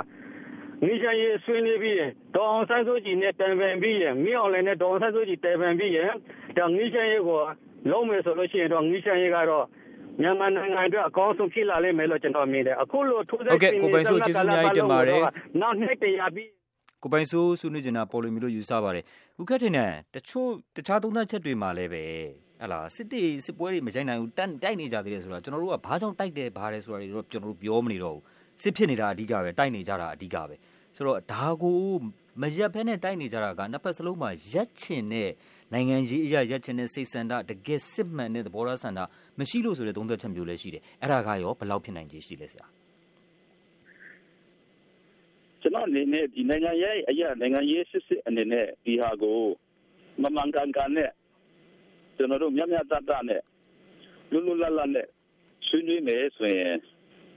[0.85, 1.97] ငိရှမ်းရဲ့ဆွေးနွေးပြီး
[2.35, 5.99] ဒေါအောင်ဆန်းစုကြည်နဲ့တန်ပန်ပြီးရမင်းအောင်လည်းနဲ့ဒေါအောင်ဆန်းစုကြည်တန်ပန်ပြီးရ
[6.57, 7.40] ဒါငိရှမ်းရဲ့ကို
[7.90, 9.66] လုံးမယ်ဆိုလို့ရှိရင်တော့ငိရှမ်းရဲ့ကတော့
[10.21, 15.21] မြန်မာနိုင်ငံအတွက်အကောင်းဆုံးဖြစ်လာလိမ့်မယ်လို့ကျွန်တော်မြင်တယ်အခုလိုထိုးစိတ်တွေကိုပိုင်ဆိုကျေးဇူးများကြီးတင်ပါတယ်
[15.61, 16.49] နောက်နှစ်တရာပြီး
[17.03, 19.05] ကိုပိုင်ဆိုးဆွေးနွေးနေတာပေါ်လိုမီလို့ယူဆပါတယ်။
[19.41, 22.05] ဦးခက်ထင်တဲ့တချို့တခြားသုံးသပ်ချက်တွေမှာလည်းပဲ
[22.62, 28.23] ဟလာစစ်တေစစ်ပွဲတွေမကြိုက်နိုင်ဘူးတိုက်တိုက်နေကြသေးတယ်ဆိုတာကျွန်တော်တို့ကဘာကြောင့်တိုက်တယ်ဘာလဲဆိုတာတွေတော့ကျွန်တော်တို့ပြောမနေတော့ဘူး
[28.62, 30.55] စစ်ဖြစ်နေတာအဓိကပဲတိုက်နေကြတာအဓိကပဲ
[30.97, 31.81] ဆိုတော့ဒါကို
[32.43, 35.31] မရက်ဖဲနဲ့တိုက်နေကြတာကနှစ်ဖက်စလုံးမှာရက်ချင်တဲ့
[35.73, 39.00] နိုင်ငံရေးအရာရက်ချင်တဲ့စိတ်ဆန္ဒတကယ်စစ်မှန်တဲ့သဘောထားဆန္ဒ
[39.38, 42.67] မရှိလို့ဆိုတဲ့သုံးသက်ချက်မျိုးလည်းရှိတယ်အဲ့ဒါကရောဘယ်လောက်ဖြစ်နိုင်ခြေရှိလဲဆရာ
[45.67, 49.43] ကျွန်တော်အနေနဲ့ဒီနိုင်ငံရေးအရာနိုင်ငံရေးစစ်စစ်အနေနဲ့ဒီဟာကို
[50.23, 51.11] မမှန်ကန်ကန်နဲ့
[52.17, 53.43] ကျွန်တော်တို့မြတ်မြတ်တတ်တနဲ့
[54.31, 55.09] လူလူလတ်လတ်နဲ့
[55.67, 56.75] ဆွေးနွေးမယ်ဆိုရင်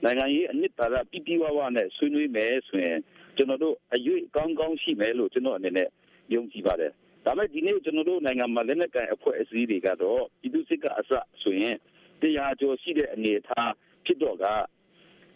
[0.03, 2.97] နိုင်ငံရေးအနှစ်သာရပြပြဝဝနဲ့ဆွေးနွေးမယ်ဆိုရင်
[3.37, 5.87] ကျွန်တော်တို့အရွေးကောင်းကောင်းရှိမယ်လို့ကျွန်တော်အနေနဲ့
[6.33, 6.91] ယုံကြည်ပါတယ်
[7.25, 11.75] ဒါပေမဲ့ဒီနေ့ကျွန်တော်တို့နိုင်ငံမှာလက်နက်ကိုင်အဖွဲ့အစည်းတွေကတော့ပြည်သူစစ်ကအစဆိုရင်
[12.21, 13.71] တရားကျော်ရှိတဲ့အနေအထား
[14.05, 14.45] ဖြစ်တော့က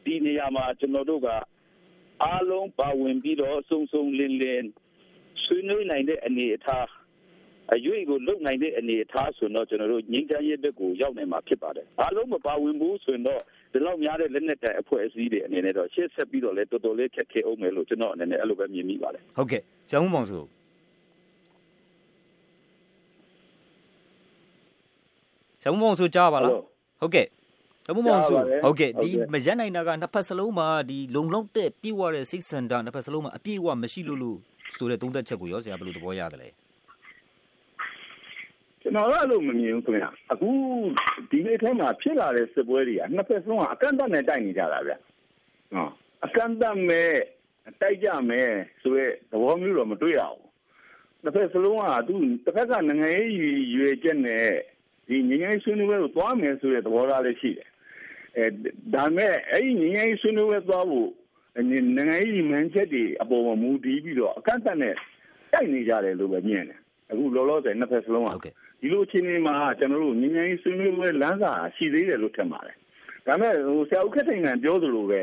[0.05, 1.29] ဒီနေရာမှာကျွန်တော်တို့က
[2.21, 4.63] အားလုံးပါဝင်ပြီးတော့စုံစုံလင်လင်
[5.43, 6.87] ဆွေးနွေးနိုင်တဲ့အနေအထား
[7.73, 13.41] အရွေးကိုလုံနိုင်တဲ့အနေအထားဆိုတော့ကျွန်တော်တို့ငြိမ်းချမ်းရေးဘက်ကိုရောက်နိုင်မှာဖြစ်ပါတယ်အားလုံးမပါဝင်ဘူးဆိုရင်တော့
[13.71, 20.43] ဒီလောက်များတဲ့လက်နက်တိုင်အဖွဲ့အစည်းတွေအနေနဲ့တော့ရှေ့ဆက်ပြီးတော့လဲတော်တော်လေးခက်ခဲအောင်မယ်လို့ကျွန်တော်အနေနဲ့အဲ့လိုပဲမြင်မိပါတယ်ဟုတ်ကဲ့ကျောင်းမောင်ဆို
[25.61, 26.51] ကျောင်းမောင်ဆိုကြားပါလား
[27.01, 27.27] ဟုတ်ကဲ့
[27.87, 34.37] တမမောင်စုဟုတ်ကဲ့ဒီမရက်နိုင်တာကနှစ်ဖက်စလုံးမှာဒီလုံလောက်တဲ့ပြည့်ဝတဲ့စိတ်ဆန္ဒနှစ်ဖက်စလုံးမှာအပြည့်အဝမရှိလို့လို့
[34.75, 36.49] ဆိုတဲ့သုံးသက်ချက်ကိုရောဆရာဘယ်လိုသဘောရတယ်လဲ
[38.81, 40.49] ကျွန်တော်ကအဲ့လိုမမြင်ဘူးခင်ဗျအခု
[41.29, 44.93] ဒီနေ့ထဲမှာဖြစ်လာတဲ့စစ်ပွဲတွေကနှစ်ဖက်စလုံးကအကန့်အသတ်နဲ့တိုက်နေကြတာဗျ
[45.73, 45.87] ဟော
[46.25, 47.11] အကန့်အသတ်မဲ့
[47.81, 48.49] တိုက်ကြမယ်
[48.81, 50.43] ဆိုရဲသဘောမျိုးတော့မတွေ့ရဘူး
[51.23, 54.47] တစ်ဖက်စလုံးကသူတစ်ဖက်ကနိုင်ငံရေးရွေချက်နဲ့
[55.07, 57.69] ဒီငင်းငယ်ဆွေးနွေးပွဲကိုသွားမယ်ဆိုတဲ့သဘောထားလေးရှိတယ်
[58.37, 58.45] အဲ
[58.93, 61.09] ဒါမဲ့အဲ့ဒီငင်းငယ်ဆွေးနွေးပွဲသွားဖို့
[61.55, 64.95] နိုင်ငံရေးမှန်ချက်တွေအပေါ်မှာမူတည်ပြီးတော့အကန့်အသတ်နဲ့
[65.51, 66.79] တိုက်နေကြတယ်လို့ပဲမြင်တယ်
[67.11, 68.29] အခုလောလောဆယ်နှစ်ဖက်စလုံးက
[68.81, 72.75] ဒီလိုအခြေအနေမှာကျွန်တော်တို့ငင်းငယ်ဆွေးနွေးပွဲလမ်းစာရှိသေးတယ်လို့ထင်ပါတယ်
[73.25, 75.21] ဒါမဲ့ဟိုဆရာဦးခက်ထိုင်ကပြောသလိုပဲ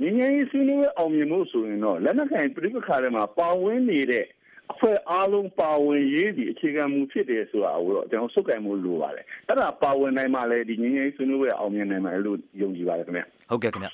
[0.00, 4.26] ငင်းငယ်ဆွေးနွေးပွဲအောင်မြင်ဖို့ဆိုရင်တော့လက်နက်ကိုင်ပြိပခါတွေမှာပါဝင်နေတဲ့
[4.72, 13.88] အဖွဲ့အားလုံးပါဝင်ရေးဒီအခြေခံမူဖြစ်တယ်ဆိုတာကိုတော့ကျွန်တော်စုပ်ကိုင်မှုလိုပါတယ်အဲ့ဒါပါဝင်နိုင်မှလည်းဒီငင်းငယ်ဆွေးနွေးပွဲအောင်မြင်နိုင်မယ်လို့ယုံကြည်ပါတယ်ခင်ဗျဟုတ်ကဲ့ခင်ဗျ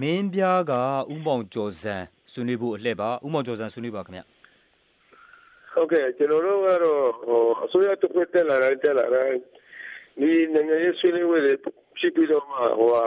[0.00, 0.72] မင်းပြားက
[1.12, 1.96] ဥမောင်ကျော်စံ
[2.32, 4.22] ဆွေးနွေးဖို့အလှည့်ပါဥမောင်ကျော်စံဆွေးနွေးပါခင်ဗျ
[5.74, 9.38] ဟုတ်ကဲ့ကျွန်တော်တို့ကတော့ဟိုအစိုးရတစ်ခွက်တက်လာတိုင်းတက်လာတိုင်း
[10.20, 11.54] ဒီနိုင်ငံရေးဆွေးနွေးပွဲတွေ
[11.98, 13.04] ဖြစ်ပြီးတော့မှဟိုဟာ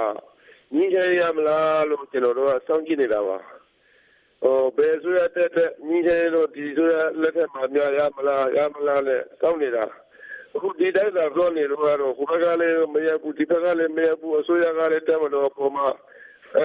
[0.75, 3.37] ညီကြရမလားလို့ကျွန်တော်တို့ကစောင့်ကြည့်နေတာပါ
[4.41, 9.85] ဟိုဘယ်ဆိုရတဲ့ညီကြရတော့ဒီဆိုရလက်ထက်မှာများရမလားရမလားနဲ့စောင့်နေတာ
[10.55, 15.83] အခုဒီတိုင်းသာပြောနေတော့ကတော့ဟိုဘက်ကလည်းမရဘူးဒီဘက်ကလည်းမရဘူးအစိုးရကလည်းတက်မတော့ပုံမှ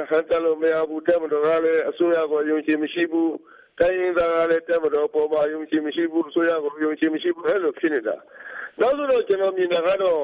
[0.08, 3.34] ဟန်တယ်လို့မရဘူးတက်မတော့ကလည်းအစိုးရကိုယုံကြည်မရှိဘူး
[3.78, 8.16] တိုင်းရင်းသားကလည်းတက်မတော်ပေါ်မှာယုံကြည်မရှိဘူးဆိုရကိုယုံကြည်မရှိဘူးအဲ့လိုဖြစ်နေတာ
[8.80, 10.22] နောက်ဆိုတော့ကျွန်တော်မြင်တာကတော့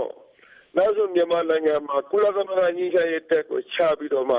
[0.76, 4.38] နောက်ဆိုမြန်မာနိုင်ငံမှာကုလသမဂ္ဂညီချရေးတက်ကိုချပြီးတော့မှ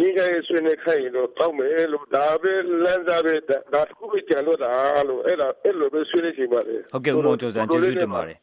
[0.00, 2.52] ညီချရေးဆွေးနွေးခိုင်းလို့တောင်းမယ်လို့ဒါပဲ
[2.84, 4.72] လမ်းစားပဲဒါတခုပဲကြံလို့တာ
[5.08, 8.38] လို့အဲ့ဒါအဲ့လိုပဲဆွေးနွေးချင်ပါတယ်ဟုတ်ကဲ့ဦးမောင်ကျော်စံကျေးဇူးတင်ပါတယ်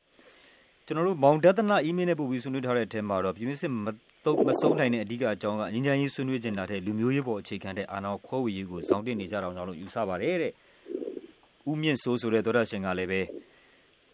[0.86, 3.88] ကျွန်တော်တို့မောင်ဒသနာအီးမေးလ်နဲ့ပို့ပြီးဆွေးနွေးထားတဲ့အထက်မှာတော့ပြည်တွင်းစစ်မ
[4.26, 10.52] တုတ်မဆုံးနိုင်တဲ့အဓိကအကြောင်းကငြိမ်းချမ်းရေးဆွေးနွေးကျင်လာတဲ့လူမျိုးရေးပေါ်အခြေခံတဲ့အာဏာခွဲဝေရေးကိုစောင့်တင်နေကြတာကြောင့်လို့ယူဆပါတယ်တဲ့။
[11.70, 13.22] ဦးမြင့်စိုးဆိုတဲ့သောတာရှင်ကလည်းပဲ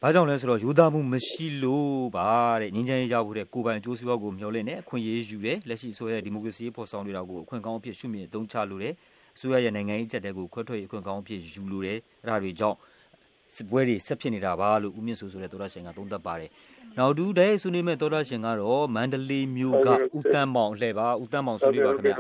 [0.06, 2.30] ဘာကြောင့်လဲဆိုတော့ယူသားမှုမရှိလို့ပါ
[2.62, 8.94] တဲ့ငြိမ်းချမ်းရေးရဖို့တဲ့ကိုပိုင်အကျိုးစီးပွားကိုမျှော်လင့်နေအခွင့်အရေးယူတယ်လက်ရှိအစိုးရဒီမိုကရေစီဖော်ဆောင်နေတာကိုအခွင့်ကောင်းအဖြစ်ရှုမြင်အသုံးချလိုတယ်
[9.36, 12.78] အစိုးရရဲ့နိုင်ငံရေးချက်တဲ့ကိုခွဲထွက်ရေးအခွင့်ကောင်းအဖြစ်ယူလိုတယ်အဲ့ဒါတွေကြောင့်
[13.56, 16.50] စစ်ပွဲတွေဆက်ဖြစ်နေတာပါလို့ဦးမြင့်စိုးဆိုတဲ့သောတာရှင်ကသုံးသပ်ပါတယ်
[16.98, 19.88] နောက်တူတဲ့ဆွေးနွေးမဲ့သောတာရှင်ကတော့မန္တလေးမြို့က
[20.18, 22.18] ဦးတန်းမောင်လှည့်ပါဦးတန်းမောင်ဆွေးနွေးပါခင်ဗျာ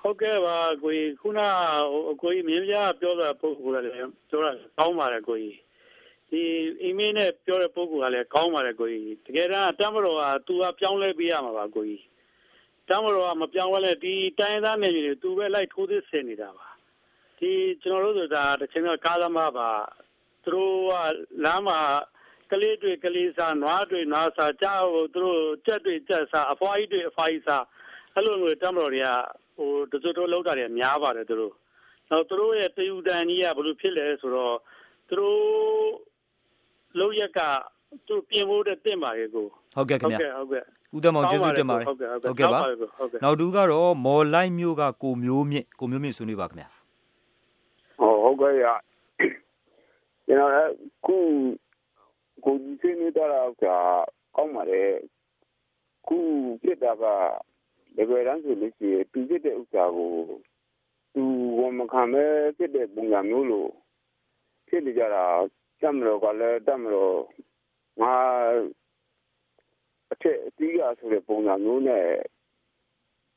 [0.00, 1.40] ဟုတ်ကဲ့ပါကိုကြီးခုန
[1.92, 3.94] ဟိုကိုကြီးမြင်းပြပြောတာပုဂ္ဂိုလ်ကလည်း
[4.30, 5.61] ပြောတာကောင်းပါတယ်ကိုကြီး
[6.32, 6.42] ဒီ
[6.82, 12.02] အီးမေးလ်နဲ့ပြောတဲ့ပုဂ္ဂိုလ်ကလည်းကောင်းပါတယ်ကိုကြီးတကယ်တမ်းတမတော်ကသူကပြောင်းလဲပေးရမှာပါကိုကြီး
[12.88, 16.68] တမတော်ကမပြောင်းလဲဒီတိုင်းသားနယ်မြေတွေသူပဲလိုက်ထိုးသစ်ဆင်နေတာပါ
[17.38, 17.50] ဒီ
[17.82, 19.70] ကျွန်တော်တို့ဆိုတာတစ်ချိန်ကကားသမားပါ
[20.44, 20.92] သူတို့က
[21.44, 21.80] လမ်းမှာ
[22.50, 27.64] ကလေးတွေကလေးစားနွားတွေနွားစားကြောက်သူတို့ကြက်တွေကြက်စားအဖွားကြီးတွေအဖွားကြီးစား
[28.14, 29.08] အဲ့လိုမျိုးတမတော်တွေက
[29.56, 31.54] ဟိုတစွတ်တို့လောက်တာတွေများပါတယ်သူတို့
[32.10, 34.56] နောက်သူတို့ရဲ့တယူတန်ကြီးကဘယ်လိုဖြစ်လဲဆိုတော့
[35.08, 35.40] သူတို့
[36.98, 37.40] လောက်ရက်က
[38.06, 40.62] သူပြင်ဖို့တဲ့တင့်ပါရဲ့ကိုဟုတ်ကဲ့ခင်ဗျာဟုတ်ကဲ့
[40.94, 42.58] ဦးတမောင်ကျေးဇူးတင်ပါတယ်ဟုတ်ကဲ့ဟုတ်ကဲ့ပါ
[43.22, 46.68] နောက်တူကတော့မော်လိုက်မျိုးကကိုမျိုးမြင့်ကိုမျိုးမြင့်ဆွေးနွေးပါခင်ဗျာ
[48.22, 48.66] ဟုတ်ကဲ့ရ
[50.26, 50.52] ကျွန်တော်
[51.06, 51.16] ခု
[52.44, 53.26] ကိုကြီးစင်းနေတာ
[53.62, 53.64] က
[54.36, 54.90] ကောင်းပါတယ်
[56.06, 56.16] ခု
[56.62, 57.04] ပြစ်တာက
[57.96, 60.12] ဒီကွယ်တန်းဆိုလို့ရှိရင်သူပြစ်တဲ့ဥစ္စာကို
[61.14, 61.22] သူ
[61.58, 62.24] ဝန်မခံမဲ
[62.56, 63.70] ပြစ်တဲ့ပုံစံမျိုးလို့
[64.68, 65.24] ဖြစ်နေကြတာ
[65.82, 67.16] တမလို့ကလည်းတမလို့
[68.00, 68.14] ငါ
[70.12, 72.06] အထက်အတီးရဆိုတဲ့ပုံစံမျိုးနဲ့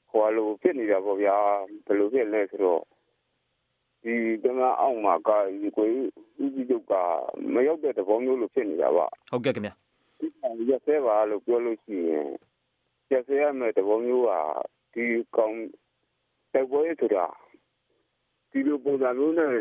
[0.10, 1.36] ဟိုလိုဖြစ်နေတာပေါ့ဗျာ
[1.86, 2.82] ဘယ်လိုဖြစ်လဲဆိုတော့
[4.04, 5.30] ဒီကမအောက်မှာက
[5.62, 6.94] ဒီကိုဦးကြီးချုပ်က
[7.54, 9.74] မရောက်တဲ့သဘောမျိုးလိုဖြစ်နေတာပါဟုတ်ကဲ့ခင်ဗျာ
[10.58, 12.28] ဒီရက်ဆဲပါလို့ပြောလို့ရှိရင်
[13.12, 14.32] ရက်ဆဲရမယ်သဘောမျိုးက
[14.94, 15.06] ဒီ
[15.36, 15.56] ကောင်
[16.54, 17.26] တိုက်ပွဲဆိုတာ
[18.50, 19.52] ဒီလိုပုံစံမျိုးနဲ့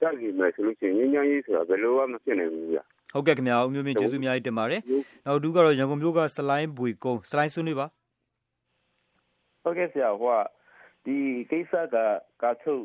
[0.00, 2.82] တက်နေမယ်ဆိုလို့ရှိရင်ညဉ့်ညရေးဆိုတာဘယ်လိုမှမဖြစ်နိုင်ဘူးဗျာ
[3.12, 4.80] ဟုတ်ကဲ့ခင်ဗျာဦးမျိုးမြင့်ကျေးဇူးအများကြီးတင်ပါတယ်
[5.26, 7.86] နောက်တူကတော့ရန်ကုန်မြို့ကစလိုင်းဘွေကုန်းစလိုင်းဆွေးနွေးပါ
[9.62, 10.38] ဟုတ်ကဲ့ဆရာဟိုက
[11.04, 11.16] ဒီ
[11.50, 11.96] ကိစ္စက
[12.42, 12.82] ကာချုပ်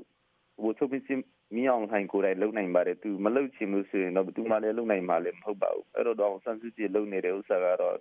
[0.62, 1.22] ဟိုချုပ်ပစ္စည်း
[1.58, 7.96] မြောင်ထိုင်ကိုယ်တိုင်လုံနိုင်ပါတယ်သူမလုံချင်လို့ဆိုရင်တော့ဘယ်သူမှလည်းလုံနိုင်မှာလည်းမဟုတ်ပါဘူးအဲ့တော့တော့ဆန်းစစ်ကြည့်လုံနေတဲ့ဥစ္စာကတော့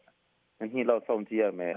[0.73, 1.75] ညှိလောက်ဆောင်ကြည့်ရမယ်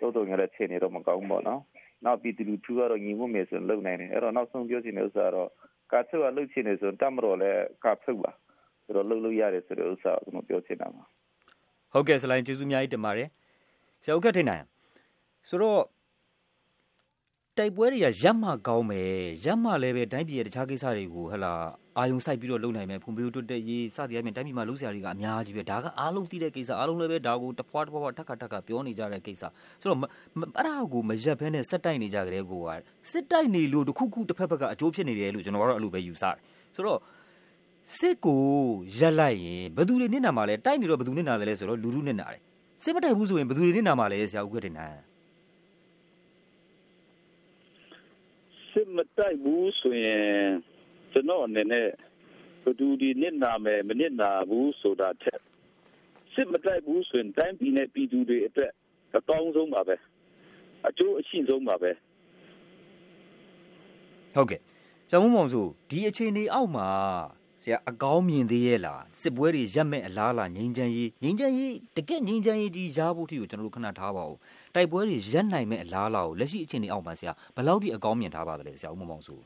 [0.00, 1.60] သို့တော်ငယ်တဲ့ချိန်နေတော့မကောင်းဘူးပေါ့နော်
[2.04, 5.50] နောက်ပြီးသူသူကတော့ညီမှုမယ်ဆိုရင်လုံနိုင်တယ်အဲ့တော့နောက်ဆုံးပြောချင်တဲ့ဥစ္စာကတော့
[5.92, 7.50] ကာချုပ်ကလုံချင်နေဆိုတတ်မတော်လဲ
[7.84, 8.30] ကာချုပ်ပါ
[8.84, 11.02] ဆိုတော့လုံလို့ရတယ်ဆိုတဲ့ဥစ္စာကိုကျွန်တော်ပြောချင်တာပါ
[11.92, 13.28] ဟုတ်ကဲ့စလိုင်းကျေးဇူးအများကြီးတင်ပါတယ်
[14.02, 14.64] ဆရာဦးခက်ထိန်နိုင်
[15.48, 15.82] ဆိုတော့
[17.58, 19.12] တိုက်ပွဲတွေကရပ်မှကောင်းမယ်
[19.44, 21.52] ရပ်မှလည်းပဲတိုင်းပြည်ရဲ့တခြားကိစ္စတွေကိုဟလာ
[22.00, 29.42] အာယုံစိုက်ပြီးတော့လုပ်နိုင်မယ်ဖွံ့ဖြိုးတိုးတက်ရေးစသည်အပြင်တိုင်းပြည်မှာလုပ်စရာတွေကအများကြီးပဲဒါကအားလုံးသိတဲ့ကိစ္စအားလုံးလည်းပဲဒါကိုတဖွာတဖွာထက်ခါထက်ခါပြောနေကြတဲ့ကိစ္စ
[29.80, 32.70] ဆိုတော့အဲ့ဒါကိုမရက်ဘဲနဲ့စက်တိုက်နေကြကြတဲ့ကိုက
[33.10, 36.36] စစ်တိုက်နေလို့တခုခုတစ်ဖက်ဖက်ကအကျိုးဖြစ်နေတယ်လို့ကျွန်တော်ကတော့အဲ့လိုပဲယူဆတယ်
[36.74, 37.00] ဆိုတော့
[37.98, 38.42] စစ်ကို
[38.98, 42.40] ရက်လိုက်ရင်ဘယ်သူတွေနစ်နာမှာလဲတိုက်နေတော့ဘယ်သူနစ်နာတယ်လဲဆိုတော့လူလူနစ်နာတယ်
[42.84, 44.96] စစ်မတိုက်ဘူးဆိုရင်ဘယ်သူတွေနစ်နာမှာလဲဆရာဦးခွတ်တင်နိုင်
[48.70, 50.69] စစ်မတိုက်ဘူးဆိုရင်
[51.12, 51.86] ကျွန်တော်အနေနဲ့
[52.62, 55.40] ဘယ်သူဒီနစ်နာမယ်မနစ်နာဘူးဆိုတာထက်
[56.32, 58.72] စစ်မတိုက်ဘူးဆိုရင်တိုင်းပြည်နဲ့ပြည်သူတွေအတွက်
[59.16, 59.96] အကောင်းဆုံးပါပဲ
[60.88, 61.90] အကျိုးအရှိဆုံးပါပဲ
[64.34, 64.60] ဟုတ်ကဲ့
[65.10, 66.88] ဆရာမမောင်ဆိုဒီအခြေအနေအောက်မှာ
[67.62, 74.36] ဆရာအကောင်းမြင်သေးရဲ့လားစစ်ပွဲတွေရပ်မဲ့အလားလားငြိမ်းချမ်းရေးငြိမ်းချမ်းရေးတကယ့်ငြိမ်းချမ်းရေးကြီးရဖို့အထိကိုကျွန်တော်တို့ခဏထားပါဦး
[74.74, 79.38] တိုက်ပွဲတွေရပ်နိုင်မဲ့အလားလားကိုလက်ရှိအခြေအနေအောက်မှာဆရာဘယ်လောက်ထိအကောင်းမြင်ထားပါသလဲဆရာဦးမောင်မောင်ဆို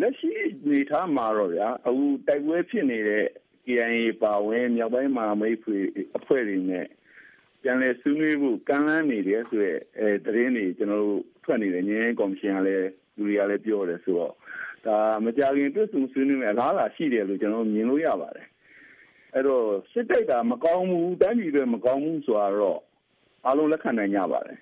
[0.00, 0.32] လက်ရှိ
[0.70, 3.24] နေထားမှာတော့ဗျာအခုတိုက်ပွဲဖြစ်နေတဲ့
[3.66, 5.78] KIA ပါဝင်မြောက်ပိုင်းမှာမိတ်ဆွေ
[6.16, 6.86] အဖွဲ့တွေနဲ့
[7.62, 14.34] ပြန်လည်ဆွေးနွေးဖို့ကမ်းလှမ်းနေတယ်ဆိုရဲအဲသတင်းတွေကျွန်တော်တို့ထွက်နေတယ်ငင်းကော်မရှင်ကလည်းလူတွေကလည်းပြောတယ်ဆိုတော့
[14.86, 18.46] ဒါမကြခင်တွေ့ဆုံဆွေးနွေးမယ်အလားအလာရှိတယ်လို့ကျွန်တော်မြင်လို့ရပါတယ်
[19.34, 22.80] အဲ့တော့စစ်တိုက်တာမကောင်းဘူးတိုင်းပြည်တွေမကောင်းဘူးဆိုတော့
[23.46, 24.58] အားလုံးလက်ခံနိုင်ကြပါတယ်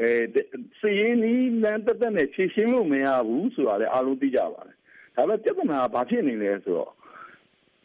[0.00, 0.10] အဲ
[0.80, 4.76] စီရင်နီးလမ်းတက်တက်နဲ့ဖြည့်ရှင်းလို့မရဘူးဆိုတာလည်းအားလုံးသိကြပါတယ်
[5.16, 6.92] ဒါပေမဲ့ပြဿနာဘာဖြစ်နေလဲဆိုတော့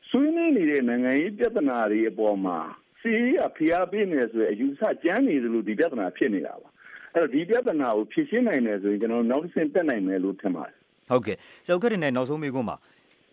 [0.09, 2.57] ဆွေးနွေးနေတဲ့နိုင်ငံရေးပြဿနာတွေအပေါ်မှာ
[3.01, 6.69] စီးရဖျားပေးနေဆိုရင်အယူဆကြမ်းနေသလိုဒီပြဿနာဖြစ်နေတာပါ
[7.13, 10.75] အဲ့တော့ဒီပြဿနာကိုဖြေရှင်းနိုင်တယ်ဆိုရင်ကျွန်တော်နောက်တစ်ဆင့်တက်နိုင်မယ်လို့ထင်ပါတယ်
[11.09, 12.75] ဟုတ်ကဲ့ဆရာခက်တင်တဲ့နောက်ဆုံးမေးခွန်းပါ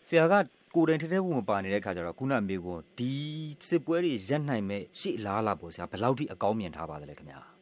[0.08, 0.34] ဆရာက
[0.74, 3.12] ကိုယ်တိုင်ထဲထဲဝင်မပါနေတဲ့ခါကျတော့ခုနမေးခွန်းဒီ
[3.68, 7.57] စစ်ပွဲတွေရပ်နိုင်မဲ့ရှေ့လားလားပေါ့ဆရာဘယ်လောက်ထိအကောင်းမြင်ထားပါသလဲခင်ဗျာ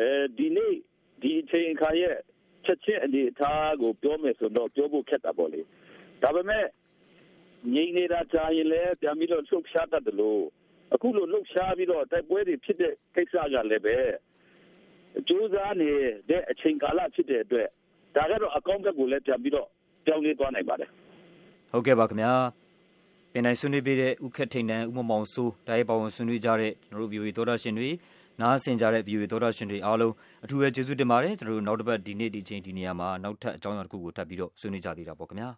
[0.00, 0.74] အဲဒီနေ့
[1.22, 2.16] ဒီအချိန်ခါရဲ့
[2.64, 5.60] ချက်ချင်းအနေအထားကိုပြောမယ်ဆိုတော့ပြောဖို့ခက်တာပေါ့လေ
[6.22, 6.64] ဒါပေမဲ့
[7.74, 10.42] ငြိမ်နေတာကြာရင်လည်းပြန်ပြီးတော့လှုပ်ရှားတတ်တယ်လို့
[10.94, 13.96] အခုလိုလှုပ်ရှားပြီးတော့တိုက်ပွဲတွေဖြစ်တဲ့ကိစ္စကလည်းပဲ
[15.28, 15.90] ကြိုးစားနေ
[16.30, 17.68] တဲ့အချိန်ကာလဖြစ်တဲ့အတွက်
[18.16, 19.68] ဒါကတော့အကောင့်ဘက်ကိုလည်းပြန်ပြီးတော့
[20.06, 20.90] ကြောင်းလေးသွားနိုင်ပါတယ်
[21.72, 22.32] ဟုတ်ကဲ့ပါခင်ဗျာ
[23.32, 27.90] ပင်နိုင်ဆွေးနွေးပေးတဲ့ဥခက်ထိန်တန်ဥမမောင်စိုးတာရေးပါဝင်ဆွေးနွေးကြတဲ့ကျွန်တော်တို့ VOE သောတာရှင်တွေ
[28.40, 35.50] နားဆင်ကြတဲ့ VOE သောတာရှင်တွေအားလုံးအထူးပဲကျေးဇူးတင်ပါတယ်ကျွန်တော်တို့နောက်တစ်ပတ်ဒီနေ့ဒီချိန်ဒီနေရာမှာနောက်ထပ်အကြောင်းအရာတစ်ခုကိုထပ်ပြီးတော့ဆွေးနွေးကြသေးတာပေါ့ခင်ဗျာ